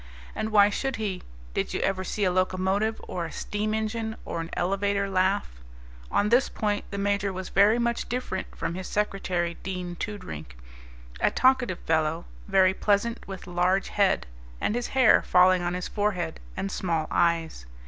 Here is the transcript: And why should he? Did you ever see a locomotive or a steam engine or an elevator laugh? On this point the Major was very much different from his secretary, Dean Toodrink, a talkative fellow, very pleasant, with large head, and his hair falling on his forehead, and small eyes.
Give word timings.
And 0.33 0.49
why 0.49 0.71
should 0.71 0.95
he? 0.95 1.21
Did 1.53 1.75
you 1.75 1.79
ever 1.81 2.03
see 2.03 2.23
a 2.23 2.31
locomotive 2.31 2.99
or 3.07 3.25
a 3.25 3.31
steam 3.31 3.75
engine 3.75 4.15
or 4.25 4.41
an 4.41 4.49
elevator 4.53 5.07
laugh? 5.07 5.61
On 6.09 6.29
this 6.29 6.49
point 6.49 6.85
the 6.89 6.97
Major 6.97 7.31
was 7.31 7.49
very 7.49 7.77
much 7.77 8.09
different 8.09 8.55
from 8.55 8.73
his 8.73 8.87
secretary, 8.87 9.57
Dean 9.61 9.95
Toodrink, 9.95 10.57
a 11.19 11.29
talkative 11.29 11.77
fellow, 11.81 12.25
very 12.47 12.73
pleasant, 12.73 13.27
with 13.27 13.45
large 13.45 13.89
head, 13.89 14.25
and 14.59 14.73
his 14.73 14.87
hair 14.97 15.21
falling 15.21 15.61
on 15.61 15.75
his 15.75 15.87
forehead, 15.87 16.39
and 16.57 16.71
small 16.71 17.05
eyes. 17.11 17.67